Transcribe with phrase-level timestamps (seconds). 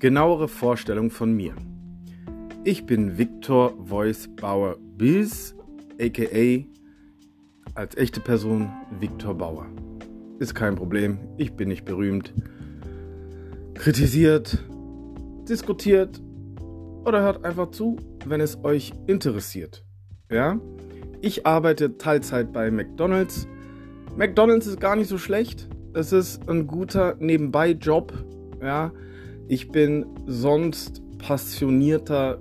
[0.00, 1.56] Genauere Vorstellung von mir.
[2.62, 5.56] Ich bin Victor Voice Bauer Biz,
[6.00, 6.64] aka
[7.74, 8.70] als echte Person
[9.00, 9.66] Victor Bauer.
[10.38, 12.32] Ist kein Problem, ich bin nicht berühmt.
[13.74, 14.64] Kritisiert,
[15.48, 16.22] diskutiert
[17.04, 19.84] oder hört einfach zu, wenn es euch interessiert.
[20.30, 20.60] Ja?
[21.22, 23.48] Ich arbeite Teilzeit bei McDonald's.
[24.16, 25.68] McDonald's ist gar nicht so schlecht.
[25.92, 28.12] Es ist ein guter Nebenbei-Job.
[28.62, 28.92] Ja?
[29.50, 32.38] Ich bin sonst passionierter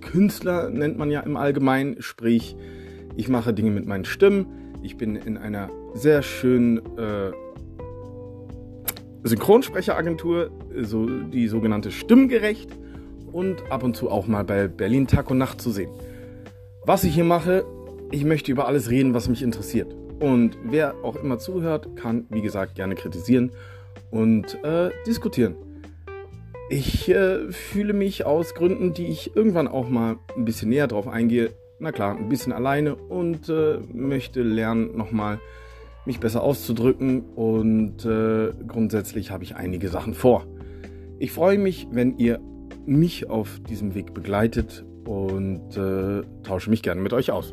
[0.00, 2.00] Künstler, nennt man ja im Allgemeinen.
[2.00, 2.56] Sprich,
[3.14, 4.46] ich mache Dinge mit meinen Stimmen.
[4.82, 7.30] Ich bin in einer sehr schönen äh,
[9.22, 10.50] Synchronsprecheragentur,
[10.80, 12.70] so die sogenannte Stimmgerecht
[13.30, 15.90] und ab und zu auch mal bei Berlin Tag und Nacht zu sehen.
[16.86, 17.66] Was ich hier mache,
[18.10, 19.94] ich möchte über alles reden, was mich interessiert.
[20.20, 23.50] Und wer auch immer zuhört, kann, wie gesagt, gerne kritisieren
[24.10, 25.65] und äh, diskutieren.
[26.68, 31.06] Ich äh, fühle mich aus Gründen, die ich irgendwann auch mal ein bisschen näher drauf
[31.06, 35.38] eingehe, na klar, ein bisschen alleine und äh, möchte lernen, nochmal
[36.06, 40.46] mich besser auszudrücken und äh, grundsätzlich habe ich einige Sachen vor.
[41.18, 42.40] Ich freue mich, wenn ihr
[42.84, 47.52] mich auf diesem Weg begleitet und äh, tausche mich gerne mit euch aus.